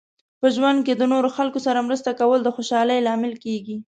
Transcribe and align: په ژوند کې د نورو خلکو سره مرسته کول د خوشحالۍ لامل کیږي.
په 0.39 0.47
ژوند 0.55 0.79
کې 0.85 0.93
د 0.95 1.03
نورو 1.13 1.29
خلکو 1.37 1.59
سره 1.65 1.85
مرسته 1.87 2.11
کول 2.19 2.39
د 2.43 2.49
خوشحالۍ 2.55 2.99
لامل 3.07 3.33
کیږي. 3.45 3.77